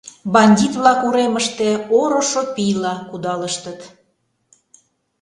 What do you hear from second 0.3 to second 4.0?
Бандит-влак уремыште орышо пийла кудалыштыт.